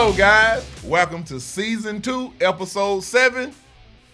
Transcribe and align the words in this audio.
Hello, 0.00 0.12
guys. 0.12 0.64
Welcome 0.84 1.24
to 1.24 1.40
season 1.40 2.00
two, 2.00 2.32
episode 2.40 3.02
seven, 3.02 3.52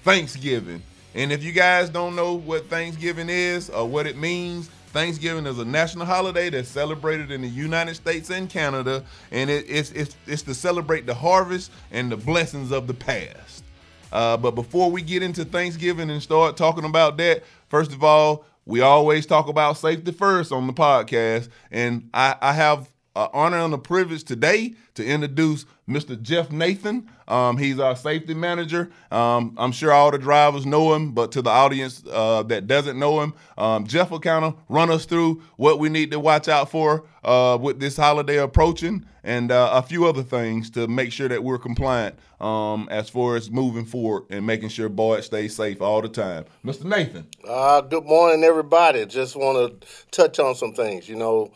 Thanksgiving. 0.02 0.82
And 1.14 1.30
if 1.30 1.44
you 1.44 1.52
guys 1.52 1.90
don't 1.90 2.16
know 2.16 2.32
what 2.32 2.70
Thanksgiving 2.70 3.28
is 3.28 3.68
or 3.68 3.86
what 3.86 4.06
it 4.06 4.16
means, 4.16 4.70
Thanksgiving 4.94 5.44
is 5.44 5.58
a 5.58 5.64
national 5.66 6.06
holiday 6.06 6.48
that's 6.48 6.70
celebrated 6.70 7.30
in 7.30 7.42
the 7.42 7.48
United 7.48 7.96
States 7.96 8.30
and 8.30 8.48
Canada, 8.48 9.04
and 9.30 9.50
it, 9.50 9.66
it's, 9.68 9.90
it's, 9.92 10.16
it's 10.26 10.40
to 10.44 10.54
celebrate 10.54 11.04
the 11.04 11.12
harvest 11.12 11.70
and 11.90 12.10
the 12.10 12.16
blessings 12.16 12.72
of 12.72 12.86
the 12.86 12.94
past. 12.94 13.62
Uh, 14.10 14.38
but 14.38 14.52
before 14.52 14.90
we 14.90 15.02
get 15.02 15.22
into 15.22 15.44
Thanksgiving 15.44 16.08
and 16.08 16.22
start 16.22 16.56
talking 16.56 16.86
about 16.86 17.18
that, 17.18 17.42
first 17.68 17.92
of 17.92 18.02
all, 18.02 18.46
we 18.64 18.80
always 18.80 19.26
talk 19.26 19.48
about 19.48 19.76
safety 19.76 20.12
first 20.12 20.50
on 20.50 20.66
the 20.66 20.72
podcast, 20.72 21.50
and 21.70 22.08
I, 22.14 22.36
I 22.40 22.54
have 22.54 22.88
an 23.16 23.28
honor 23.32 23.58
and 23.58 23.72
a 23.72 23.78
privilege 23.78 24.24
today 24.24 24.74
to 24.94 25.04
introduce 25.04 25.66
Mr. 25.88 26.20
Jeff 26.20 26.50
Nathan. 26.50 27.08
Um, 27.28 27.56
he's 27.58 27.78
our 27.78 27.94
safety 27.94 28.34
manager. 28.34 28.90
Um, 29.10 29.54
I'm 29.56 29.72
sure 29.72 29.92
all 29.92 30.10
the 30.10 30.18
drivers 30.18 30.66
know 30.66 30.94
him, 30.94 31.12
but 31.12 31.30
to 31.32 31.42
the 31.42 31.50
audience 31.50 32.02
uh, 32.10 32.42
that 32.44 32.66
doesn't 32.66 32.98
know 32.98 33.20
him, 33.20 33.34
um, 33.56 33.86
Jeff 33.86 34.10
will 34.10 34.20
kind 34.20 34.44
of 34.44 34.56
run 34.68 34.90
us 34.90 35.04
through 35.04 35.42
what 35.56 35.78
we 35.78 35.88
need 35.88 36.10
to 36.10 36.18
watch 36.18 36.48
out 36.48 36.70
for 36.70 37.04
uh, 37.22 37.56
with 37.60 37.80
this 37.80 37.96
holiday 37.96 38.38
approaching 38.38 39.04
and 39.22 39.50
uh, 39.50 39.70
a 39.72 39.82
few 39.82 40.06
other 40.06 40.22
things 40.22 40.68
to 40.70 40.86
make 40.86 41.12
sure 41.12 41.28
that 41.28 41.42
we're 41.42 41.58
compliant 41.58 42.16
um, 42.40 42.88
as 42.90 43.08
far 43.08 43.36
as 43.36 43.50
moving 43.50 43.84
forward 43.84 44.24
and 44.30 44.44
making 44.46 44.68
sure 44.68 44.88
Boyd 44.88 45.24
stays 45.24 45.56
safe 45.56 45.80
all 45.80 46.02
the 46.02 46.08
time. 46.08 46.44
Mr. 46.64 46.84
Nathan. 46.84 47.26
Uh, 47.46 47.80
good 47.80 48.04
morning, 48.04 48.44
everybody. 48.44 49.06
Just 49.06 49.36
want 49.36 49.80
to 49.80 49.86
touch 50.10 50.38
on 50.38 50.54
some 50.54 50.74
things. 50.74 51.08
You 51.08 51.16
know, 51.16 51.52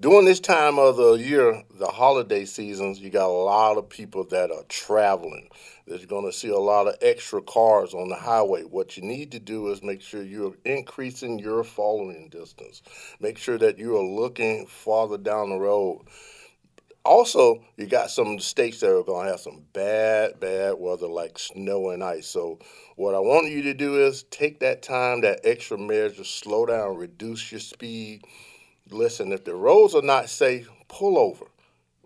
during 0.00 0.24
this 0.24 0.40
time 0.40 0.78
of 0.78 0.96
the 0.96 1.12
year, 1.12 1.62
the 1.78 1.86
holiday 1.86 2.46
seasons, 2.46 3.00
you 3.00 3.10
got 3.10 3.26
a 3.26 3.28
lot 3.28 3.76
of 3.76 3.88
people 3.88 4.24
that 4.24 4.50
are 4.50 4.64
traveling. 4.68 5.50
There's 5.86 6.06
going 6.06 6.24
to 6.24 6.32
see 6.32 6.48
a 6.48 6.58
lot 6.58 6.86
of 6.86 6.96
extra 7.02 7.42
cars 7.42 7.92
on 7.92 8.08
the 8.08 8.16
highway. 8.16 8.62
What 8.62 8.96
you 8.96 9.02
need 9.02 9.30
to 9.32 9.38
do 9.38 9.68
is 9.68 9.82
make 9.82 10.00
sure 10.00 10.22
you're 10.22 10.54
increasing 10.64 11.38
your 11.38 11.64
following 11.64 12.30
distance. 12.30 12.80
Make 13.20 13.36
sure 13.36 13.58
that 13.58 13.78
you 13.78 13.94
are 13.96 14.02
looking 14.02 14.66
farther 14.66 15.18
down 15.18 15.50
the 15.50 15.58
road. 15.58 16.06
Also, 17.04 17.62
you 17.76 17.86
got 17.86 18.10
some 18.10 18.38
states 18.38 18.80
that 18.80 18.94
are 18.94 19.02
going 19.02 19.26
to 19.26 19.32
have 19.32 19.40
some 19.40 19.64
bad, 19.74 20.40
bad 20.40 20.76
weather 20.78 21.08
like 21.08 21.38
snow 21.38 21.90
and 21.90 22.02
ice. 22.02 22.26
So, 22.26 22.58
what 22.96 23.14
I 23.14 23.18
want 23.18 23.50
you 23.50 23.62
to 23.62 23.74
do 23.74 24.02
is 24.06 24.22
take 24.24 24.60
that 24.60 24.82
time, 24.82 25.22
that 25.22 25.40
extra 25.44 25.76
measure, 25.76 26.24
slow 26.24 26.66
down, 26.66 26.96
reduce 26.96 27.50
your 27.50 27.60
speed 27.60 28.22
listen, 28.90 29.32
if 29.32 29.44
the 29.44 29.54
roads 29.54 29.94
are 29.94 30.02
not 30.02 30.28
safe, 30.28 30.68
pull 30.88 31.18
over, 31.18 31.46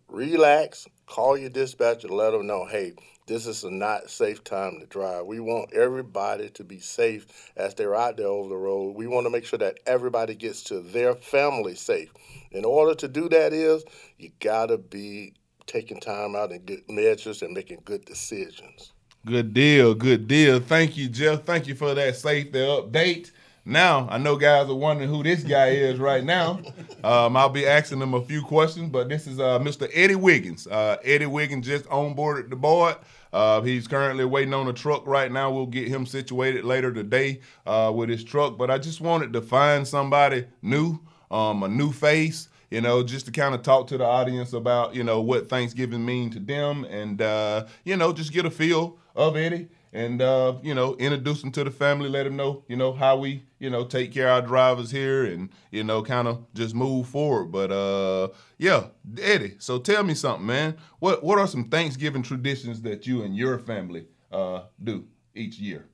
relax, 0.08 0.86
call 1.06 1.36
your 1.36 1.50
dispatcher, 1.50 2.08
let 2.08 2.30
them 2.30 2.46
know, 2.46 2.66
hey, 2.66 2.94
this 3.26 3.46
is 3.46 3.64
a 3.64 3.70
not 3.70 4.10
safe 4.10 4.44
time 4.44 4.80
to 4.80 4.86
drive. 4.86 5.24
We 5.24 5.40
want 5.40 5.72
everybody 5.72 6.50
to 6.50 6.64
be 6.64 6.78
safe 6.78 7.52
as 7.56 7.74
they're 7.74 7.94
out 7.94 8.18
there 8.18 8.26
over 8.26 8.50
the 8.50 8.56
road. 8.56 8.96
We 8.96 9.06
want 9.06 9.24
to 9.24 9.30
make 9.30 9.46
sure 9.46 9.58
that 9.60 9.78
everybody 9.86 10.34
gets 10.34 10.62
to 10.64 10.80
their 10.80 11.14
family 11.14 11.74
safe. 11.74 12.12
In 12.50 12.64
order 12.66 12.94
to 12.96 13.08
do 13.08 13.28
that 13.30 13.54
is 13.54 13.82
you 14.18 14.30
gotta 14.40 14.76
be 14.76 15.32
taking 15.66 16.00
time 16.00 16.36
out 16.36 16.52
and 16.52 16.66
good 16.66 16.82
measures 16.88 17.40
and 17.40 17.54
making 17.54 17.80
good 17.84 18.04
decisions. 18.04 18.92
Good 19.24 19.54
deal, 19.54 19.94
good 19.94 20.28
deal. 20.28 20.60
Thank 20.60 20.98
you, 20.98 21.08
Jeff. 21.08 21.44
Thank 21.44 21.66
you 21.66 21.74
for 21.74 21.94
that 21.94 22.16
safety 22.16 22.58
update. 22.58 23.30
Now, 23.66 24.06
I 24.10 24.18
know 24.18 24.36
guys 24.36 24.68
are 24.68 24.74
wondering 24.74 25.08
who 25.08 25.22
this 25.22 25.42
guy 25.42 25.68
is 25.68 25.98
right 25.98 26.22
now. 26.22 26.60
Um, 27.02 27.34
I'll 27.34 27.48
be 27.48 27.66
asking 27.66 28.02
him 28.02 28.12
a 28.12 28.22
few 28.22 28.42
questions, 28.42 28.90
but 28.90 29.08
this 29.08 29.26
is 29.26 29.40
uh, 29.40 29.58
Mr. 29.58 29.90
Eddie 29.94 30.16
Wiggins. 30.16 30.66
Uh, 30.66 30.98
Eddie 31.02 31.24
Wiggins 31.24 31.66
just 31.66 31.86
onboarded 31.86 32.50
the 32.50 32.56
Boyd. 32.56 32.96
Uh, 33.32 33.62
he's 33.62 33.88
currently 33.88 34.26
waiting 34.26 34.52
on 34.52 34.68
a 34.68 34.72
truck 34.72 35.06
right 35.06 35.32
now. 35.32 35.50
We'll 35.50 35.66
get 35.66 35.88
him 35.88 36.04
situated 36.04 36.64
later 36.64 36.92
today 36.92 37.40
uh, 37.66 37.90
with 37.94 38.10
his 38.10 38.22
truck. 38.22 38.58
But 38.58 38.70
I 38.70 38.76
just 38.76 39.00
wanted 39.00 39.32
to 39.32 39.40
find 39.40 39.88
somebody 39.88 40.44
new, 40.60 41.00
um, 41.30 41.62
a 41.62 41.68
new 41.68 41.90
face, 41.90 42.48
you 42.70 42.82
know, 42.82 43.02
just 43.02 43.24
to 43.26 43.32
kind 43.32 43.54
of 43.54 43.62
talk 43.62 43.86
to 43.88 43.98
the 43.98 44.04
audience 44.04 44.52
about, 44.52 44.94
you 44.94 45.04
know, 45.04 45.22
what 45.22 45.48
Thanksgiving 45.48 46.04
mean 46.04 46.28
to 46.30 46.38
them 46.38 46.84
and, 46.84 47.22
uh, 47.22 47.66
you 47.84 47.96
know, 47.96 48.12
just 48.12 48.30
get 48.32 48.44
a 48.44 48.50
feel 48.50 48.98
of 49.16 49.36
Eddie 49.36 49.68
and 49.94 50.20
uh, 50.20 50.56
you 50.62 50.74
know 50.74 50.96
introduce 50.96 51.40
them 51.40 51.52
to 51.52 51.64
the 51.64 51.70
family 51.70 52.08
let 52.08 52.24
them 52.24 52.36
know 52.36 52.64
you 52.68 52.76
know 52.76 52.92
how 52.92 53.16
we 53.16 53.44
you 53.60 53.70
know 53.70 53.84
take 53.84 54.12
care 54.12 54.28
of 54.28 54.42
our 54.42 54.46
drivers 54.46 54.90
here 54.90 55.24
and 55.24 55.48
you 55.70 55.84
know 55.84 56.02
kind 56.02 56.28
of 56.28 56.44
just 56.52 56.74
move 56.74 57.06
forward. 57.08 57.46
But 57.46 57.70
uh 57.70 58.28
yeah 58.58 58.88
eddie 59.22 59.54
so 59.58 59.78
tell 59.78 60.02
me 60.02 60.14
something 60.14 60.44
man. 60.46 60.76
What 60.98 61.22
what 61.24 61.38
are 61.38 61.46
some 61.46 61.70
thanksgiving 61.70 62.22
traditions 62.22 62.82
that 62.82 63.06
you 63.06 63.22
and 63.22 63.34
your 63.34 63.58
family 63.58 64.06
uh 64.32 64.62
do 64.82 65.06
each 65.34 65.58
year? 65.58 65.86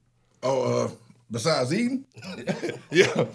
Oh 0.43 0.84
uh 0.87 0.91
besides 1.31 1.72
eating? 1.72 2.05
Yeah 2.91 3.27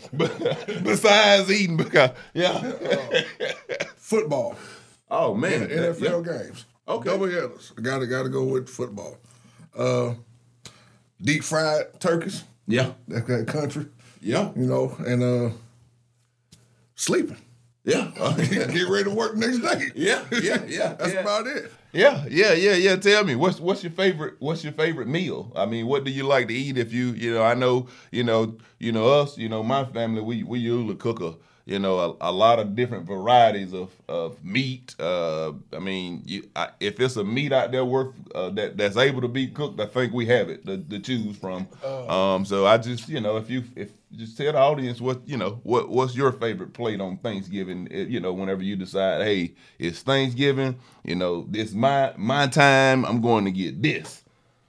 besides 0.84 1.52
eating 1.52 1.78
because 1.78 2.09
yeah. 2.34 2.59
Football. 3.96 4.56
Oh 5.09 5.36
man 5.36 5.68
nfl 5.70 6.26
yeah. 6.26 6.40
games. 6.40 6.66
Okay. 6.88 7.09
Double 7.09 7.28
headers. 7.28 7.72
Gotta 7.82 8.08
gotta 8.08 8.30
go 8.30 8.44
with 8.44 8.68
football. 8.68 9.18
Uh 9.78 10.16
deep 11.22 11.44
fried 11.44 12.00
turkeys. 12.00 12.44
Yeah. 12.68 12.94
That, 13.08 13.28
that 13.28 13.48
country. 13.48 13.88
Yeah. 14.22 14.52
You 14.56 14.66
know, 14.66 14.96
and 15.06 15.24
uh 15.24 15.50
sleeping. 16.96 17.38
Yeah. 17.84 18.12
Get 18.38 18.90
ready 18.90 19.03
to 19.03 19.12
work 19.12 19.36
next 19.36 19.59
day. 19.59 19.92
Yeah, 19.96 20.26
yeah, 20.31 20.64
yeah. 20.68 20.94
That's 21.00 21.14
yeah. 21.14 21.20
about 21.20 21.46
it. 21.46 21.72
Yeah, 21.94 22.26
yeah, 22.30 22.53
yeah, 22.53 22.74
yeah. 22.74 22.96
Tell 22.96 23.24
me, 23.24 23.36
what's 23.36 23.59
what's 23.59 23.84
your 23.84 23.92
favorite 23.92 24.36
what's 24.40 24.64
your 24.64 24.74
favorite 24.74 25.08
meal? 25.08 25.52
I 25.56 25.66
mean, 25.66 25.86
what 25.86 26.03
do 26.03 26.12
you 26.12 26.24
like 26.24 26.48
to 26.48 26.53
eat 26.53 26.78
if 26.78 26.92
you 26.92 27.12
you 27.12 27.36
know, 27.36 27.44
I 27.44 27.53
know, 27.53 27.88
you 28.12 28.24
know, 28.24 28.58
you 28.80 28.92
know, 28.92 29.08
us, 29.08 29.38
you 29.38 29.47
know, 29.47 29.62
my 29.64 29.86
family, 29.86 30.22
we 30.22 30.44
we 30.44 30.59
usually 30.59 30.96
cook 30.96 31.22
a 31.22 31.36
you 31.66 31.80
know, 31.80 32.18
a, 32.22 32.30
a, 32.30 32.31
lot 32.31 32.59
of 32.59 32.76
different 32.76 33.08
varieties 33.08 33.74
of, 33.74 33.90
of 34.08 34.44
meat. 34.44 34.94
Uh, 35.00 35.53
I 35.74 35.80
mean, 35.80 36.22
you, 36.24 36.48
I, 36.56 36.70
if 36.80 37.00
it's 37.00 37.16
a 37.16 37.24
meat 37.24 37.52
out 37.52 37.72
there 37.72 37.84
worth 37.84 38.14
uh, 38.36 38.50
that 38.52 38.78
that's 38.78 38.98
able 38.98 39.22
to 39.22 39.28
be 39.28 39.48
cooked, 39.48 39.80
I 39.80 39.88
think 39.88 40.14
we 40.14 40.28
have 40.28 40.50
it 40.50 40.66
to, 40.68 40.78
to 40.78 41.00
choose 41.00 41.36
from. 41.38 41.68
Oh. 41.84 42.09
Um, 42.09 42.46
so 42.46 42.68
I 42.68 42.78
just, 42.78 43.09
you 43.09 43.20
know, 43.20 43.38
if 43.38 43.50
you 43.50 43.64
if 43.76 43.90
just 44.16 44.38
tell 44.38 44.52
the 44.52 44.59
audience 44.59 45.02
what 45.02 45.28
you 45.28 45.38
know 45.38 45.59
what 45.64 45.90
what's 45.90 46.16
your 46.16 46.31
favorite 46.31 46.74
plate 46.74 47.02
on 47.02 47.18
Thanksgiving. 47.18 47.88
It, 47.90 48.09
you 48.09 48.20
know, 48.20 48.32
whenever 48.32 48.62
you 48.62 48.76
decide, 48.76 49.24
hey, 49.24 49.53
it's 49.80 50.02
Thanksgiving. 50.02 50.78
You 51.03 51.16
know, 51.16 51.46
this 51.50 51.74
my 51.74 52.14
my 52.16 52.47
time. 52.47 53.06
I'm 53.06 53.22
going 53.22 53.46
to 53.46 53.52
get 53.52 53.82
this 53.82 54.24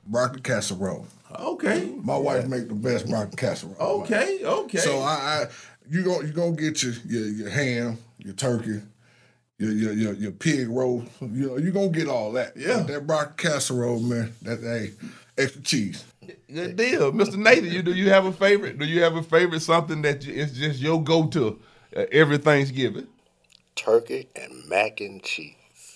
broccoli 0.07 0.41
casserole. 0.41 1.07
Okay. 1.39 1.93
My 2.03 2.17
wife 2.17 2.47
make 2.47 2.69
the 2.69 2.75
best 2.75 3.09
broccoli 3.09 3.37
casserole. 3.37 3.77
Okay, 3.81 4.41
okay. 4.45 4.78
So 4.78 5.01
I, 5.01 5.13
I 5.13 5.47
you 5.88 6.02
go 6.02 6.20
you 6.20 6.32
gonna 6.32 6.52
get 6.52 6.82
your, 6.82 6.92
your 7.06 7.26
your 7.26 7.50
ham, 7.50 7.98
your 8.19 8.34
turkey, 8.34 8.80
your 9.58 9.72
your 9.72 9.92
your, 9.92 10.12
your 10.14 10.32
pig 10.32 10.69
roast. 10.69 11.08
You 11.20 11.48
know 11.48 11.56
you 11.58 11.72
gonna 11.72 11.88
get 11.88 12.08
all 12.08 12.32
that. 12.32 12.56
Yeah, 12.56 12.78
but 12.78 12.86
that 12.88 13.06
broccoli 13.06 13.50
casserole, 13.50 14.00
man. 14.00 14.34
That 14.42 14.60
hey, 14.60 14.92
extra 15.38 15.62
cheese. 15.62 16.04
Good 16.52 16.76
deal, 16.76 17.12
Mr. 17.12 17.36
Nathan. 17.36 17.70
You 17.70 17.82
do 17.82 17.94
you 17.94 18.10
have 18.10 18.24
a 18.26 18.32
favorite? 18.32 18.78
Do 18.78 18.84
you 18.84 19.02
have 19.02 19.16
a 19.16 19.22
favorite 19.22 19.60
something 19.60 20.02
that 20.02 20.24
you, 20.24 20.34
it's 20.34 20.52
just 20.52 20.80
your 20.80 21.02
go 21.02 21.26
to 21.28 21.60
uh, 21.97 22.04
every 22.12 22.38
Thanksgiving? 22.38 23.06
Turkey 23.74 24.28
and 24.34 24.68
mac 24.68 25.00
and 25.00 25.22
cheese. 25.22 25.54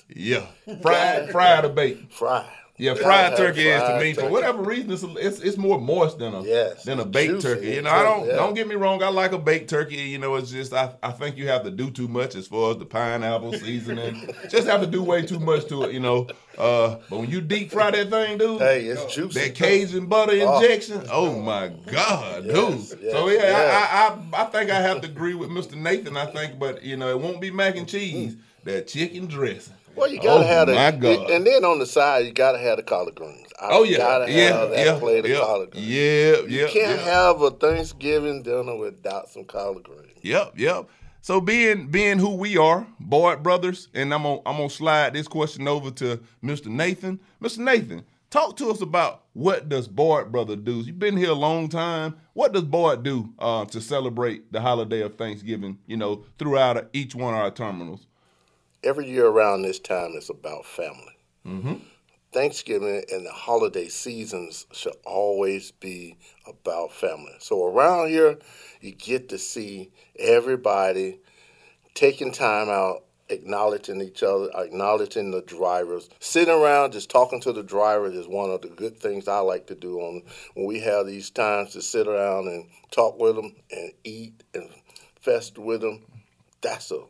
Yeah, 0.08 0.46
fried, 0.82 1.30
fried 1.30 1.64
or 1.64 1.70
baked. 1.70 2.12
Fried. 2.12 2.46
Yeah, 2.80 2.94
fried 2.94 3.36
turkey 3.36 3.68
is 3.68 3.82
to 3.82 3.98
me 4.00 4.14
for 4.14 4.30
whatever 4.30 4.62
reason 4.62 4.90
it's, 4.90 5.02
it's, 5.02 5.40
it's 5.40 5.56
more 5.58 5.78
moist 5.78 6.18
than 6.18 6.34
a 6.34 6.42
yes, 6.42 6.82
than 6.84 6.98
a 6.98 7.04
baked 7.04 7.34
juicy. 7.34 7.48
turkey. 7.48 7.70
You 7.72 7.82
know, 7.82 7.90
I 7.90 8.02
don't 8.02 8.26
yeah. 8.26 8.36
don't 8.36 8.54
get 8.54 8.66
me 8.66 8.74
wrong. 8.74 9.02
I 9.02 9.08
like 9.08 9.32
a 9.32 9.38
baked 9.38 9.68
turkey. 9.68 9.96
You 9.96 10.18
know, 10.18 10.34
it's 10.36 10.50
just 10.50 10.72
I, 10.72 10.94
I 11.02 11.12
think 11.12 11.36
you 11.36 11.48
have 11.48 11.62
to 11.64 11.70
do 11.70 11.90
too 11.90 12.08
much 12.08 12.34
as 12.34 12.46
far 12.46 12.70
as 12.70 12.78
the 12.78 12.86
pineapple 12.86 13.52
seasoning. 13.52 14.30
just 14.50 14.66
have 14.66 14.80
to 14.80 14.86
do 14.86 15.02
way 15.02 15.22
too 15.26 15.38
much 15.38 15.66
to 15.68 15.82
it. 15.82 15.92
You 15.92 16.00
know, 16.00 16.26
uh, 16.56 16.96
but 17.10 17.18
when 17.18 17.30
you 17.30 17.42
deep 17.42 17.70
fry 17.70 17.90
that 17.90 18.08
thing, 18.08 18.38
dude, 18.38 18.60
hey, 18.60 18.86
it's 18.86 19.14
juicy. 19.14 19.40
That 19.40 19.54
Cajun 19.54 20.06
butter 20.06 20.32
oh. 20.36 20.62
injection. 20.62 21.02
Oh 21.10 21.38
my 21.38 21.68
God, 21.68 22.46
yes, 22.46 22.90
dude. 22.90 23.02
Yes, 23.02 23.12
so 23.12 23.28
yeah, 23.28 23.42
yes. 23.42 23.90
I, 23.92 24.38
I 24.38 24.42
I 24.42 24.44
think 24.46 24.70
I 24.70 24.80
have 24.80 25.02
to 25.02 25.08
agree 25.08 25.34
with 25.34 25.50
Mr. 25.50 25.74
Nathan. 25.74 26.16
I 26.16 26.26
think, 26.26 26.58
but 26.58 26.82
you 26.82 26.96
know, 26.96 27.10
it 27.10 27.20
won't 27.20 27.42
be 27.42 27.50
mac 27.50 27.76
and 27.76 27.86
cheese. 27.86 28.36
That 28.64 28.88
chicken 28.88 29.26
dressing. 29.26 29.74
Well, 29.96 30.10
you 30.10 30.20
gotta 30.20 30.44
oh, 30.44 30.46
have 30.46 30.66
the, 31.00 31.26
and 31.34 31.46
then 31.46 31.64
on 31.64 31.78
the 31.78 31.86
side 31.86 32.26
you 32.26 32.32
gotta 32.32 32.58
have 32.58 32.76
the 32.76 32.82
collard 32.82 33.14
greens. 33.14 33.48
I 33.60 33.68
oh 33.72 33.82
yeah, 33.82 33.98
gotta 33.98 34.32
yeah, 34.32 34.58
have 34.58 34.70
that 34.70 34.86
yeah, 34.86 34.98
plate 34.98 35.26
yeah, 35.26 35.34
of 35.34 35.40
collard 35.42 35.70
greens. 35.72 35.86
Yeah, 35.86 36.30
yeah. 36.32 36.46
You 36.46 36.66
can't 36.68 37.00
yeah. 37.00 37.26
have 37.26 37.40
a 37.42 37.50
Thanksgiving 37.50 38.42
dinner 38.42 38.76
without 38.76 39.28
some 39.28 39.44
collard 39.44 39.84
greens. 39.84 40.18
Yep, 40.22 40.52
yep. 40.56 40.88
So 41.22 41.40
being 41.40 41.88
being 41.88 42.18
who 42.18 42.34
we 42.34 42.56
are, 42.56 42.86
Boyd 42.98 43.42
Brothers, 43.42 43.88
and 43.92 44.14
I'm 44.14 44.22
gonna 44.22 44.40
I'm 44.46 44.56
gonna 44.56 44.70
slide 44.70 45.12
this 45.12 45.28
question 45.28 45.68
over 45.68 45.90
to 45.92 46.20
Mr. 46.42 46.66
Nathan. 46.66 47.20
Mr. 47.42 47.58
Nathan, 47.58 48.04
talk 48.30 48.56
to 48.56 48.70
us 48.70 48.80
about 48.80 49.24
what 49.34 49.68
does 49.68 49.86
Boyd 49.86 50.32
Brother 50.32 50.56
do? 50.56 50.80
You've 50.80 50.98
been 50.98 51.16
here 51.16 51.30
a 51.30 51.34
long 51.34 51.68
time. 51.68 52.16
What 52.32 52.52
does 52.52 52.62
Boyd 52.62 53.02
do 53.02 53.34
uh, 53.38 53.66
to 53.66 53.80
celebrate 53.80 54.50
the 54.50 54.60
holiday 54.62 55.02
of 55.02 55.16
Thanksgiving? 55.16 55.78
You 55.86 55.98
know, 55.98 56.24
throughout 56.38 56.88
each 56.94 57.14
one 57.14 57.34
of 57.34 57.40
our 57.40 57.50
terminals 57.50 58.06
every 58.82 59.08
year 59.08 59.26
around 59.26 59.62
this 59.62 59.78
time 59.78 60.14
is 60.14 60.30
about 60.30 60.64
family. 60.64 61.16
Mm-hmm. 61.46 61.74
Thanksgiving 62.32 63.02
and 63.10 63.26
the 63.26 63.32
holiday 63.32 63.88
seasons 63.88 64.66
should 64.72 64.94
always 65.04 65.72
be 65.72 66.16
about 66.46 66.92
family. 66.92 67.34
So 67.40 67.66
around 67.66 68.10
here, 68.10 68.38
you 68.80 68.92
get 68.92 69.28
to 69.30 69.38
see 69.38 69.90
everybody 70.16 71.18
taking 71.94 72.30
time 72.30 72.68
out, 72.68 73.02
acknowledging 73.30 74.00
each 74.00 74.22
other, 74.22 74.48
acknowledging 74.54 75.32
the 75.32 75.42
drivers. 75.42 76.08
Sitting 76.20 76.54
around 76.54 76.92
just 76.92 77.10
talking 77.10 77.40
to 77.40 77.52
the 77.52 77.64
drivers 77.64 78.14
is 78.14 78.28
one 78.28 78.50
of 78.50 78.62
the 78.62 78.68
good 78.68 78.96
things 78.96 79.26
I 79.26 79.40
like 79.40 79.66
to 79.66 79.74
do 79.74 79.98
on 79.98 80.22
when 80.54 80.66
we 80.66 80.78
have 80.80 81.06
these 81.06 81.30
times 81.30 81.72
to 81.72 81.82
sit 81.82 82.06
around 82.06 82.46
and 82.46 82.68
talk 82.92 83.18
with 83.18 83.34
them 83.34 83.56
and 83.72 83.92
eat 84.04 84.44
and 84.54 84.70
fest 85.20 85.58
with 85.58 85.80
them. 85.80 86.04
That's 86.60 86.92
a 86.92 87.00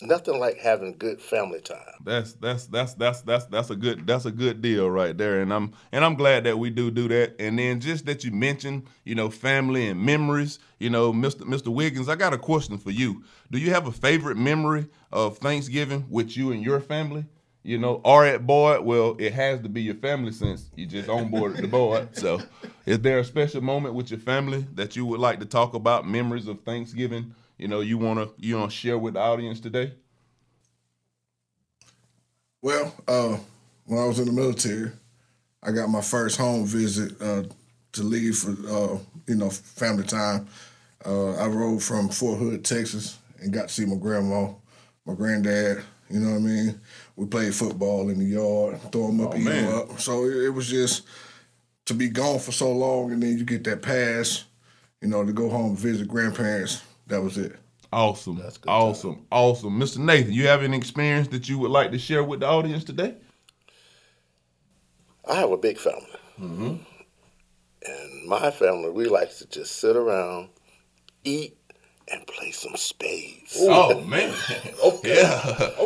nothing 0.00 0.38
like 0.38 0.58
having 0.58 0.96
good 0.98 1.20
family 1.20 1.60
time. 1.60 1.78
That's 2.04 2.34
that's 2.34 2.66
that's 2.66 2.94
that's 2.94 3.22
that's 3.22 3.46
that's 3.46 3.70
a 3.70 3.76
good 3.76 4.06
that's 4.06 4.26
a 4.26 4.30
good 4.30 4.60
deal 4.60 4.90
right 4.90 5.16
there, 5.16 5.40
and 5.40 5.52
I'm 5.52 5.72
and 5.92 6.04
I'm 6.04 6.14
glad 6.14 6.44
that 6.44 6.58
we 6.58 6.70
do 6.70 6.90
do 6.90 7.08
that. 7.08 7.34
And 7.38 7.58
then 7.58 7.80
just 7.80 8.06
that 8.06 8.24
you 8.24 8.30
mentioned, 8.30 8.86
you 9.04 9.14
know, 9.14 9.30
family 9.30 9.88
and 9.88 10.00
memories. 10.00 10.58
You 10.78 10.90
know, 10.90 11.12
Mr. 11.12 11.42
Mr. 11.42 11.68
Wiggins, 11.68 12.08
I 12.08 12.16
got 12.16 12.34
a 12.34 12.38
question 12.38 12.78
for 12.78 12.90
you. 12.90 13.22
Do 13.50 13.58
you 13.58 13.70
have 13.70 13.86
a 13.86 13.92
favorite 13.92 14.36
memory 14.36 14.88
of 15.12 15.38
Thanksgiving 15.38 16.06
with 16.10 16.36
you 16.36 16.52
and 16.52 16.62
your 16.62 16.80
family? 16.80 17.24
You 17.62 17.78
know, 17.78 18.00
or 18.04 18.24
at 18.24 18.46
Boyd? 18.46 18.84
Well, 18.84 19.16
it 19.18 19.32
has 19.32 19.60
to 19.62 19.68
be 19.68 19.82
your 19.82 19.96
family 19.96 20.30
since 20.30 20.70
you 20.76 20.86
just 20.86 21.08
onboarded 21.08 21.60
the 21.60 21.66
Boyd. 21.66 22.16
So, 22.16 22.40
is 22.84 23.00
there 23.00 23.18
a 23.18 23.24
special 23.24 23.60
moment 23.60 23.94
with 23.94 24.08
your 24.08 24.20
family 24.20 24.64
that 24.74 24.94
you 24.94 25.04
would 25.06 25.18
like 25.18 25.40
to 25.40 25.46
talk 25.46 25.74
about? 25.74 26.06
Memories 26.06 26.46
of 26.46 26.60
Thanksgiving? 26.60 27.34
You 27.58 27.68
know, 27.68 27.80
you 27.80 27.98
wanna 27.98 28.28
you 28.38 28.56
wanna 28.56 28.70
share 28.70 28.98
with 28.98 29.14
the 29.14 29.20
audience 29.20 29.60
today? 29.60 29.92
Well, 32.60 32.94
uh, 33.06 33.38
when 33.84 33.98
I 34.00 34.06
was 34.06 34.18
in 34.18 34.26
the 34.26 34.32
military, 34.32 34.90
I 35.62 35.72
got 35.72 35.88
my 35.88 36.00
first 36.00 36.36
home 36.36 36.66
visit 36.66 37.20
uh, 37.20 37.44
to 37.92 38.02
leave 38.02 38.36
for 38.36 38.50
uh, 38.50 38.98
you 39.26 39.36
know 39.36 39.50
family 39.50 40.04
time. 40.04 40.48
Uh, 41.04 41.34
I 41.34 41.46
rode 41.46 41.82
from 41.82 42.08
Fort 42.08 42.38
Hood, 42.38 42.64
Texas, 42.64 43.18
and 43.40 43.52
got 43.52 43.68
to 43.68 43.74
see 43.74 43.86
my 43.86 43.96
grandma, 43.96 44.48
my 45.04 45.14
granddad. 45.14 45.82
You 46.10 46.20
know 46.20 46.32
what 46.32 46.36
I 46.36 46.40
mean? 46.40 46.80
We 47.16 47.26
played 47.26 47.54
football 47.54 48.08
in 48.10 48.18
the 48.18 48.24
yard, 48.24 48.80
throw 48.92 49.08
them 49.08 49.20
up, 49.20 49.34
Oh, 49.34 49.38
eat 49.38 49.44
them 49.44 49.74
up. 49.74 50.00
So 50.00 50.24
it, 50.24 50.44
it 50.44 50.50
was 50.50 50.68
just 50.68 51.02
to 51.86 51.94
be 51.94 52.08
gone 52.08 52.38
for 52.38 52.52
so 52.52 52.70
long, 52.72 53.12
and 53.12 53.22
then 53.22 53.38
you 53.38 53.44
get 53.44 53.64
that 53.64 53.82
pass, 53.82 54.44
you 55.00 55.08
know, 55.08 55.24
to 55.24 55.32
go 55.32 55.48
home 55.48 55.70
and 55.70 55.78
visit 55.78 56.06
grandparents. 56.06 56.82
That 57.06 57.22
was 57.22 57.38
it. 57.38 57.56
Awesome. 57.92 58.36
good 58.36 58.50
awesome. 58.66 59.26
Awesome. 59.30 59.78
Mr. 59.78 59.98
Nathan, 59.98 60.32
you 60.32 60.48
have 60.48 60.62
any 60.62 60.76
experience 60.76 61.28
that 61.28 61.48
you 61.48 61.58
would 61.58 61.70
like 61.70 61.92
to 61.92 61.98
share 61.98 62.24
with 62.24 62.40
the 62.40 62.46
audience 62.46 62.84
today? 62.84 63.14
I 65.28 65.36
have 65.36 65.50
a 65.50 65.56
big 65.56 65.78
family. 65.78 66.06
Mm-hmm. 66.40 66.76
And 67.86 68.28
my 68.28 68.50
family, 68.50 68.90
we 68.90 69.06
like 69.06 69.34
to 69.36 69.46
just 69.46 69.76
sit 69.76 69.96
around, 69.96 70.48
eat, 71.24 71.56
and 72.12 72.26
play 72.26 72.50
some 72.52 72.76
spades. 72.76 73.56
Oh, 73.60 73.94
oh. 73.96 74.00
man. 74.02 74.32
Okay. 74.84 75.20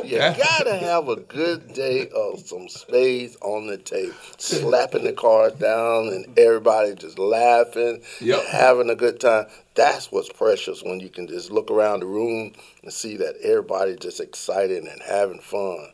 Yeah. 0.04 0.36
You 0.36 0.42
gotta 0.42 0.76
have 0.76 1.08
a 1.08 1.16
good 1.16 1.72
day 1.72 2.08
of 2.10 2.40
some 2.40 2.68
spades 2.68 3.36
on 3.40 3.66
the 3.68 3.78
table, 3.78 4.14
slapping 4.36 5.04
the 5.04 5.12
cards 5.12 5.58
down 5.58 6.08
and 6.08 6.38
everybody 6.38 6.94
just 6.94 7.18
laughing, 7.18 8.02
Yep. 8.20 8.40
and 8.40 8.48
having 8.48 8.90
a 8.90 8.94
good 8.94 9.20
time. 9.20 9.46
That's 9.74 10.10
what's 10.12 10.28
precious 10.28 10.82
when 10.82 11.00
you 11.00 11.08
can 11.08 11.28
just 11.28 11.50
look 11.50 11.70
around 11.70 12.00
the 12.00 12.06
room 12.06 12.52
and 12.82 12.92
see 12.92 13.16
that 13.18 13.36
everybody 13.42 13.96
just 13.96 14.20
excited 14.20 14.84
and 14.84 15.02
having 15.02 15.40
fun. 15.40 15.92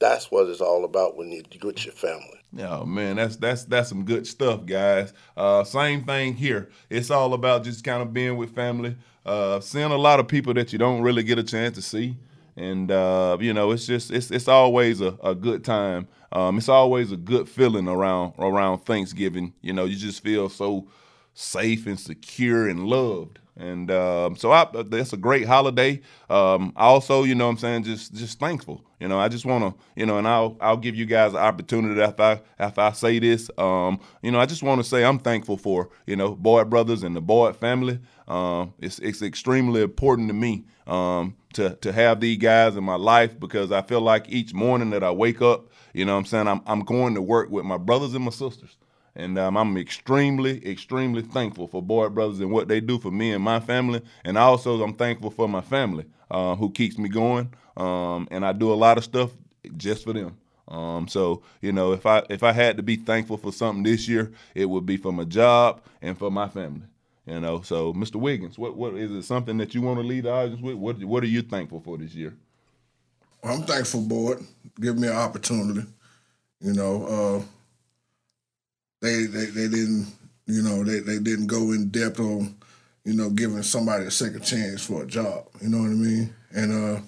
That's 0.00 0.30
what 0.30 0.48
it's 0.48 0.60
all 0.62 0.84
about 0.84 1.16
when 1.16 1.30
you 1.30 1.42
you 1.52 1.60
with 1.66 1.84
your 1.84 1.94
family. 1.94 2.39
Oh 2.58 2.84
man, 2.84 3.16
that's 3.16 3.36
that's 3.36 3.64
that's 3.64 3.88
some 3.88 4.04
good 4.04 4.26
stuff, 4.26 4.66
guys. 4.66 5.12
Uh, 5.36 5.64
same 5.64 6.04
thing 6.04 6.34
here. 6.34 6.70
It's 6.88 7.10
all 7.10 7.34
about 7.34 7.64
just 7.64 7.84
kind 7.84 8.02
of 8.02 8.12
being 8.12 8.36
with 8.36 8.54
family, 8.54 8.96
uh, 9.26 9.60
seeing 9.60 9.92
a 9.92 9.96
lot 9.96 10.20
of 10.20 10.28
people 10.28 10.54
that 10.54 10.72
you 10.72 10.78
don't 10.78 11.02
really 11.02 11.22
get 11.22 11.38
a 11.38 11.44
chance 11.44 11.76
to 11.76 11.82
see, 11.82 12.16
and 12.56 12.90
uh, 12.90 13.36
you 13.40 13.52
know, 13.52 13.72
it's 13.72 13.86
just 13.86 14.10
it's 14.12 14.32
it's 14.32 14.48
always 14.48 15.00
a, 15.00 15.18
a 15.22 15.34
good 15.34 15.64
time. 15.64 16.08
Um, 16.32 16.58
it's 16.58 16.68
always 16.68 17.12
a 17.12 17.16
good 17.16 17.48
feeling 17.48 17.88
around 17.88 18.34
around 18.38 18.80
Thanksgiving. 18.80 19.54
You 19.62 19.72
know, 19.74 19.84
you 19.84 19.96
just 19.96 20.22
feel 20.22 20.48
so 20.48 20.88
safe 21.34 21.86
and 21.86 22.00
secure 22.00 22.68
and 22.68 22.86
loved. 22.86 23.39
And 23.60 23.90
um, 23.90 24.36
so 24.36 24.52
I, 24.52 24.66
that's 24.72 25.12
a 25.12 25.18
great 25.18 25.46
holiday. 25.46 26.00
Um, 26.30 26.72
also, 26.76 27.24
you 27.24 27.34
know, 27.34 27.46
I'm 27.46 27.58
saying, 27.58 27.84
just 27.84 28.14
just 28.14 28.38
thankful. 28.38 28.82
You 28.98 29.06
know, 29.06 29.20
I 29.20 29.28
just 29.28 29.44
want 29.44 29.64
to, 29.64 29.82
you 29.96 30.06
know, 30.06 30.16
and 30.16 30.26
I'll 30.26 30.56
I'll 30.62 30.78
give 30.78 30.94
you 30.94 31.04
guys 31.04 31.32
an 31.32 31.40
opportunity 31.40 32.00
after 32.00 32.22
I 32.22 32.40
after 32.58 32.80
I 32.80 32.92
say 32.92 33.18
this. 33.18 33.50
Um, 33.58 34.00
you 34.22 34.30
know, 34.30 34.40
I 34.40 34.46
just 34.46 34.62
want 34.62 34.80
to 34.82 34.88
say 34.88 35.04
I'm 35.04 35.18
thankful 35.18 35.58
for 35.58 35.90
you 36.06 36.16
know 36.16 36.34
Boyd 36.34 36.70
brothers 36.70 37.02
and 37.02 37.14
the 37.14 37.20
Boyd 37.20 37.54
family. 37.54 38.00
Um, 38.26 38.72
it's 38.78 38.98
it's 39.00 39.20
extremely 39.20 39.82
important 39.82 40.28
to 40.28 40.34
me 40.34 40.64
um, 40.86 41.36
to 41.52 41.76
to 41.76 41.92
have 41.92 42.20
these 42.20 42.38
guys 42.38 42.76
in 42.76 42.84
my 42.84 42.94
life 42.96 43.38
because 43.38 43.72
I 43.72 43.82
feel 43.82 44.00
like 44.00 44.26
each 44.30 44.54
morning 44.54 44.88
that 44.90 45.04
I 45.04 45.10
wake 45.10 45.42
up, 45.42 45.68
you 45.92 46.06
know, 46.06 46.16
I'm 46.16 46.24
saying 46.24 46.48
I'm 46.48 46.62
I'm 46.66 46.80
going 46.80 47.14
to 47.14 47.20
work 47.20 47.50
with 47.50 47.66
my 47.66 47.76
brothers 47.76 48.14
and 48.14 48.24
my 48.24 48.30
sisters. 48.30 48.78
And 49.16 49.38
um, 49.38 49.56
I'm 49.56 49.76
extremely, 49.76 50.66
extremely 50.66 51.22
thankful 51.22 51.66
for 51.66 51.82
Boyd 51.82 52.14
Brothers 52.14 52.40
and 52.40 52.50
what 52.50 52.68
they 52.68 52.80
do 52.80 52.98
for 52.98 53.10
me 53.10 53.32
and 53.32 53.42
my 53.42 53.60
family. 53.60 54.02
And 54.24 54.38
also, 54.38 54.82
I'm 54.82 54.94
thankful 54.94 55.30
for 55.30 55.48
my 55.48 55.60
family 55.60 56.06
uh, 56.30 56.54
who 56.54 56.70
keeps 56.70 56.96
me 56.96 57.08
going. 57.08 57.52
Um, 57.76 58.28
and 58.30 58.44
I 58.44 58.52
do 58.52 58.72
a 58.72 58.74
lot 58.74 58.98
of 58.98 59.04
stuff 59.04 59.30
just 59.76 60.04
for 60.04 60.12
them. 60.12 60.36
Um, 60.68 61.08
so 61.08 61.42
you 61.60 61.72
know, 61.72 61.92
if 61.92 62.06
I 62.06 62.22
if 62.30 62.42
I 62.44 62.52
had 62.52 62.76
to 62.76 62.82
be 62.82 62.96
thankful 62.96 63.36
for 63.36 63.52
something 63.52 63.82
this 63.82 64.08
year, 64.08 64.30
it 64.54 64.66
would 64.66 64.86
be 64.86 64.96
for 64.96 65.12
my 65.12 65.24
job 65.24 65.82
and 66.00 66.16
for 66.16 66.30
my 66.30 66.48
family. 66.48 66.86
You 67.26 67.40
know, 67.40 67.60
so 67.62 67.92
Mr. 67.92 68.16
Wiggins, 68.16 68.58
what 68.58 68.76
what 68.76 68.94
is 68.94 69.10
it 69.10 69.22
something 69.24 69.58
that 69.58 69.74
you 69.74 69.82
want 69.82 69.98
to 69.98 70.06
lead 70.06 70.24
the 70.24 70.30
audience 70.30 70.60
with? 70.60 70.76
What 70.76 71.02
what 71.02 71.24
are 71.24 71.28
you 71.28 71.42
thankful 71.42 71.80
for 71.80 71.98
this 71.98 72.14
year? 72.14 72.34
I'm 73.42 73.62
thankful, 73.62 74.02
Boyd, 74.02 74.44
Give 74.78 74.98
me 74.98 75.08
an 75.08 75.16
opportunity. 75.16 75.86
You 76.60 76.74
know, 76.74 77.06
uh, 77.06 77.42
they, 79.00 79.24
they 79.24 79.46
they 79.46 79.68
didn't, 79.68 80.06
you 80.46 80.62
know, 80.62 80.84
they, 80.84 81.00
they 81.00 81.18
didn't 81.18 81.46
go 81.46 81.72
in 81.72 81.88
depth 81.88 82.20
on, 82.20 82.54
you 83.04 83.14
know, 83.14 83.30
giving 83.30 83.62
somebody 83.62 84.04
a 84.04 84.10
second 84.10 84.42
chance 84.42 84.84
for 84.84 85.02
a 85.02 85.06
job. 85.06 85.46
You 85.60 85.68
know 85.68 85.78
what 85.78 85.90
I 85.90 85.94
mean? 85.94 86.34
And 86.52 86.72
uh, 86.72 87.00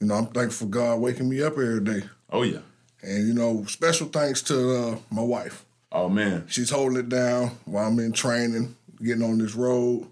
you 0.00 0.06
know, 0.06 0.14
I'm 0.14 0.26
thankful 0.26 0.66
for 0.66 0.70
God 0.70 1.00
waking 1.00 1.28
me 1.28 1.42
up 1.42 1.52
every 1.52 1.80
day. 1.80 2.02
Oh 2.30 2.42
yeah. 2.42 2.60
And 3.02 3.28
you 3.28 3.34
know, 3.34 3.64
special 3.66 4.08
thanks 4.08 4.42
to 4.42 4.76
uh, 4.76 4.96
my 5.10 5.22
wife. 5.22 5.64
Oh 5.92 6.08
man. 6.08 6.46
She's 6.48 6.70
holding 6.70 6.98
it 6.98 7.08
down 7.08 7.52
while 7.64 7.86
I'm 7.86 7.98
in 7.98 8.12
training, 8.12 8.76
getting 9.02 9.22
on 9.22 9.38
this 9.38 9.54
road. 9.54 10.06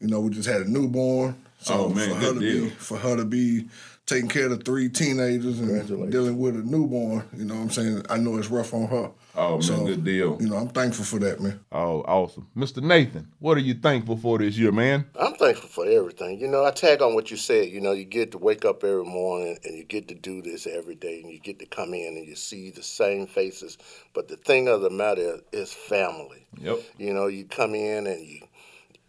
You 0.00 0.08
know, 0.08 0.20
we 0.20 0.30
just 0.30 0.48
had 0.48 0.62
a 0.62 0.70
newborn. 0.70 1.36
So 1.62 1.74
Oh, 1.74 1.88
man, 1.90 2.08
for 2.08 2.14
her 2.16 2.20
good 2.20 2.34
to 2.34 2.40
deal. 2.40 2.64
be 2.64 2.70
for 2.70 2.98
her 2.98 3.16
to 3.16 3.24
be 3.24 3.68
taking 4.04 4.28
care 4.28 4.46
of 4.46 4.50
the 4.50 4.56
three 4.64 4.88
teenagers 4.88 5.60
and 5.60 6.10
dealing 6.10 6.36
with 6.36 6.56
a 6.56 6.58
newborn, 6.58 7.24
you 7.36 7.44
know 7.44 7.54
what 7.54 7.60
I'm 7.62 7.70
saying? 7.70 8.04
I 8.10 8.16
know 8.18 8.36
it's 8.36 8.50
rough 8.50 8.74
on 8.74 8.88
her. 8.88 9.10
Oh 9.36 9.52
man, 9.52 9.62
So, 9.62 9.86
good 9.86 10.04
deal. 10.04 10.36
You 10.40 10.48
know, 10.48 10.56
I'm 10.56 10.68
thankful 10.68 11.04
for 11.04 11.20
that, 11.20 11.40
man. 11.40 11.60
Oh, 11.70 12.00
awesome. 12.02 12.48
Mr. 12.56 12.82
Nathan, 12.82 13.28
what 13.38 13.56
are 13.56 13.60
you 13.60 13.74
thankful 13.74 14.16
for 14.16 14.38
this 14.38 14.58
year, 14.58 14.72
man? 14.72 15.06
I'm 15.18 15.34
thankful 15.34 15.68
for 15.68 15.86
everything. 15.86 16.40
You 16.40 16.48
know, 16.48 16.64
I 16.64 16.72
tag 16.72 17.00
on 17.00 17.14
what 17.14 17.30
you 17.30 17.36
said. 17.36 17.68
You 17.68 17.80
know, 17.80 17.92
you 17.92 18.04
get 18.04 18.32
to 18.32 18.38
wake 18.38 18.64
up 18.64 18.82
every 18.82 19.04
morning 19.04 19.56
and 19.64 19.78
you 19.78 19.84
get 19.84 20.08
to 20.08 20.14
do 20.16 20.42
this 20.42 20.66
every 20.66 20.96
day 20.96 21.20
and 21.22 21.30
you 21.32 21.38
get 21.38 21.60
to 21.60 21.66
come 21.66 21.94
in 21.94 22.16
and 22.16 22.26
you 22.26 22.34
see 22.34 22.70
the 22.70 22.82
same 22.82 23.28
faces. 23.28 23.78
But 24.14 24.26
the 24.26 24.36
thing 24.36 24.66
of 24.68 24.80
the 24.82 24.90
matter 24.90 25.38
is 25.52 25.72
family. 25.72 26.46
Yep. 26.60 26.80
You 26.98 27.14
know, 27.14 27.28
you 27.28 27.44
come 27.44 27.74
in 27.76 28.08
and 28.08 28.20
you 28.26 28.40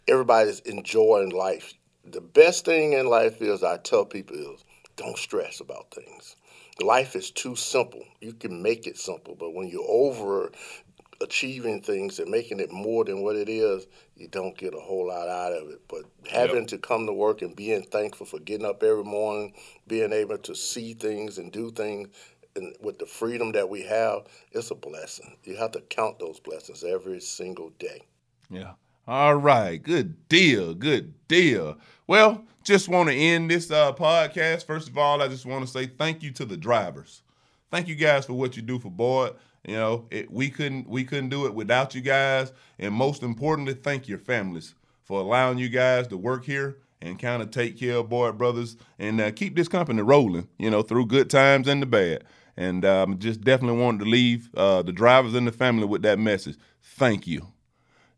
everybody's 0.07 0.59
enjoying 0.61 1.29
life. 1.31 1.73
The 2.05 2.21
best 2.21 2.65
thing 2.65 2.93
in 2.93 3.07
life 3.07 3.41
is 3.41 3.63
I 3.63 3.77
tell 3.77 4.05
people 4.05 4.35
is 4.35 4.63
don't 4.95 5.17
stress 5.17 5.59
about 5.59 5.91
things. 5.91 6.35
Life 6.81 7.15
is 7.15 7.31
too 7.31 7.55
simple. 7.55 8.03
You 8.19 8.33
can 8.33 8.61
make 8.61 8.87
it 8.87 8.97
simple, 8.97 9.35
but 9.35 9.53
when 9.53 9.67
you're 9.67 9.85
over 9.87 10.51
achieving 11.21 11.81
things 11.81 12.19
and 12.19 12.29
making 12.29 12.59
it 12.59 12.71
more 12.71 13.05
than 13.05 13.23
what 13.23 13.35
it 13.35 13.47
is, 13.47 13.87
you 14.15 14.27
don't 14.27 14.57
get 14.57 14.73
a 14.73 14.79
whole 14.79 15.07
lot 15.07 15.29
out 15.29 15.53
of 15.53 15.69
it. 15.69 15.81
But 15.87 16.03
having 16.29 16.65
to 16.67 16.77
come 16.77 17.05
to 17.05 17.13
work 17.13 17.41
and 17.41 17.55
being 17.55 17.83
thankful 17.83 18.25
for 18.25 18.39
getting 18.39 18.65
up 18.65 18.83
every 18.83 19.03
morning, 19.03 19.53
being 19.87 20.11
able 20.11 20.37
to 20.39 20.55
see 20.55 20.93
things 20.93 21.37
and 21.37 21.51
do 21.51 21.71
things, 21.71 22.09
and 22.55 22.75
with 22.81 22.99
the 22.99 23.05
freedom 23.05 23.51
that 23.53 23.69
we 23.69 23.83
have, 23.83 24.27
it's 24.51 24.71
a 24.71 24.75
blessing. 24.75 25.37
You 25.43 25.55
have 25.57 25.71
to 25.71 25.81
count 25.81 26.19
those 26.19 26.39
blessings 26.39 26.83
every 26.83 27.19
single 27.19 27.71
day. 27.79 28.01
Yeah. 28.49 28.73
All 29.07 29.35
right. 29.35 29.81
Good 29.81 30.27
deal. 30.29 30.73
Good 30.73 31.13
deal. 31.27 31.77
Well, 32.07 32.45
just 32.63 32.87
want 32.87 33.09
to 33.09 33.15
end 33.15 33.51
this 33.51 33.69
uh, 33.69 33.91
podcast. 33.93 34.65
First 34.65 34.87
of 34.87 34.97
all, 34.97 35.21
I 35.21 35.27
just 35.27 35.45
want 35.45 35.65
to 35.65 35.71
say 35.71 35.87
thank 35.87 36.23
you 36.23 36.31
to 36.31 36.45
the 36.45 36.55
drivers. 36.55 37.21
Thank 37.69 37.87
you 37.87 37.95
guys 37.95 38.25
for 38.25 38.33
what 38.33 38.55
you 38.55 38.61
do 38.61 38.79
for 38.79 38.89
Boyd. 38.89 39.35
You 39.67 39.75
know, 39.75 40.07
it, 40.11 40.31
we 40.31 40.49
couldn't 40.49 40.87
we 40.87 41.03
couldn't 41.03 41.29
do 41.29 41.45
it 41.45 41.53
without 41.53 41.95
you 41.95 42.01
guys. 42.01 42.53
And 42.79 42.93
most 42.93 43.23
importantly, 43.23 43.73
thank 43.73 44.07
your 44.07 44.19
families 44.19 44.75
for 45.03 45.19
allowing 45.19 45.57
you 45.57 45.69
guys 45.69 46.07
to 46.07 46.17
work 46.17 46.45
here 46.45 46.77
and 47.01 47.19
kind 47.19 47.41
of 47.41 47.51
take 47.51 47.77
care 47.77 47.97
of 47.97 48.09
Boyd 48.09 48.37
Brothers 48.37 48.77
and 48.99 49.19
uh, 49.19 49.31
keep 49.31 49.55
this 49.55 49.67
company 49.67 50.01
rolling. 50.01 50.47
You 50.57 50.69
know, 50.69 50.81
through 50.81 51.07
good 51.07 51.29
times 51.29 51.67
and 51.67 51.81
the 51.81 51.85
bad. 51.85 52.23
And 52.55 52.85
um, 52.85 53.17
just 53.17 53.41
definitely 53.41 53.81
wanted 53.81 54.03
to 54.03 54.09
leave 54.09 54.49
uh, 54.55 54.83
the 54.83 54.93
drivers 54.93 55.33
and 55.33 55.47
the 55.47 55.51
family 55.51 55.85
with 55.85 56.03
that 56.03 56.19
message. 56.19 56.55
Thank 56.81 57.25
you. 57.25 57.52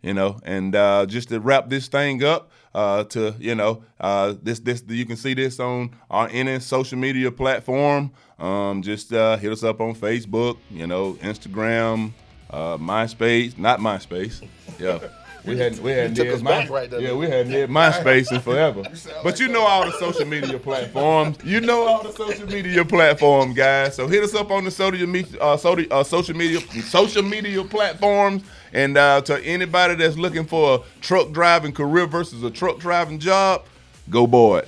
You 0.06 0.14
know, 0.14 0.40
and 0.44 0.76
uh, 0.76 1.08
just 1.08 1.30
to 1.30 1.40
wrap 1.40 1.68
this 1.68 1.88
thing 1.88 2.24
up, 2.24 2.52
uh, 2.76 3.06
to 3.06 3.34
you 3.40 3.56
know, 3.56 3.82
uh, 4.00 4.36
this 4.44 4.60
this 4.60 4.84
you 4.88 5.04
can 5.04 5.16
see 5.18 5.34
this 5.34 5.60
on 5.60 5.96
our 6.12 6.30
any 6.32 6.60
social 6.60 7.00
media 7.00 7.32
platform. 7.32 8.12
Um, 8.38 8.84
just 8.84 9.12
uh, 9.12 9.38
hit 9.38 9.52
us 9.52 9.64
up 9.64 9.82
on 9.82 9.96
Facebook, 9.96 10.58
you 10.70 10.86
know, 10.86 11.14
Instagram, 11.22 12.12
uh, 12.52 12.78
MySpace, 12.78 13.58
not 13.58 13.80
MySpace. 13.80 14.48
Yeah. 14.78 15.00
We 15.46 15.58
hadn't 15.58 15.82
we 15.82 16.14
took 16.14 16.28
us 16.28 16.42
my, 16.42 16.68
right 16.68 16.90
there. 16.90 17.00
Yeah, 17.00 17.14
we 17.14 17.28
hadn't 17.28 17.52
did 17.52 17.70
MySpace 17.70 18.32
in 18.32 18.42
forever. 18.42 18.84
But 19.24 19.40
you 19.40 19.48
know 19.48 19.62
all 19.62 19.86
the 19.86 19.92
social 19.94 20.26
media 20.26 20.58
platforms. 20.58 21.38
You 21.44 21.62
know 21.62 21.88
all 21.88 22.04
the 22.04 22.12
social 22.12 22.48
media 22.48 22.84
platforms, 22.84 23.56
guys. 23.56 23.96
So 23.96 24.08
hit 24.08 24.24
us 24.24 24.34
up 24.34 24.52
on 24.52 24.64
the 24.64 24.72
social 24.72 25.08
media 25.08 25.40
uh, 25.40 25.58
social, 25.58 25.86
uh, 25.92 26.04
social 26.04 26.36
media 26.36 26.60
social 26.84 27.24
media 27.24 27.64
platforms. 27.64 28.44
And 28.74 28.98
uh, 28.98 29.22
to 29.22 29.40
anybody 29.46 29.96
that's 29.96 30.18
looking 30.18 30.46
for 30.46 30.76
a 30.76 31.02
truck 31.02 31.32
driving 31.32 31.72
career 31.72 32.08
versus 32.08 32.44
a 32.44 32.52
truck 32.52 32.80
driving 32.80 33.20
job, 33.20 33.64
go 34.10 34.28
Boyd. 34.28 34.68